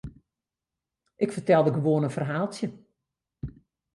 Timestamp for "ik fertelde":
1.23-1.73